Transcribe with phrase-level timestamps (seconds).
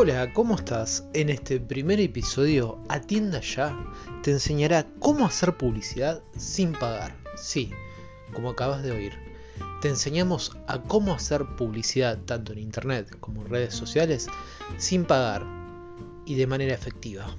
[0.00, 1.02] Hola, ¿cómo estás?
[1.12, 3.76] En este primer episodio, Atienda Ya
[4.22, 7.16] te enseñará cómo hacer publicidad sin pagar.
[7.36, 7.72] Sí,
[8.32, 9.12] como acabas de oír.
[9.82, 14.28] Te enseñamos a cómo hacer publicidad tanto en internet como en redes sociales
[14.76, 15.44] sin pagar
[16.24, 17.34] y de manera efectiva.